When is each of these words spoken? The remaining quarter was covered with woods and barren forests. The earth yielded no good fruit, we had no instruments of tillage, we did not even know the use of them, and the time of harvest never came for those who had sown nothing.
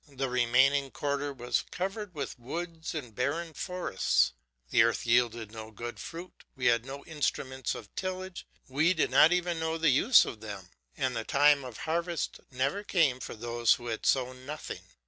The 0.09 0.29
remaining 0.31 0.89
quarter 0.89 1.31
was 1.31 1.63
covered 1.69 2.15
with 2.15 2.39
woods 2.39 2.95
and 2.95 3.13
barren 3.13 3.53
forests. 3.53 4.33
The 4.71 4.81
earth 4.81 5.05
yielded 5.05 5.51
no 5.51 5.69
good 5.69 5.99
fruit, 5.99 6.43
we 6.55 6.65
had 6.65 6.87
no 6.87 7.05
instruments 7.05 7.75
of 7.75 7.93
tillage, 7.95 8.47
we 8.67 8.95
did 8.95 9.11
not 9.11 9.31
even 9.31 9.59
know 9.59 9.77
the 9.77 9.89
use 9.91 10.25
of 10.25 10.41
them, 10.41 10.69
and 10.97 11.15
the 11.15 11.23
time 11.23 11.63
of 11.63 11.77
harvest 11.85 12.39
never 12.49 12.83
came 12.83 13.19
for 13.19 13.35
those 13.35 13.75
who 13.75 13.89
had 13.89 14.07
sown 14.07 14.43
nothing. 14.47 14.81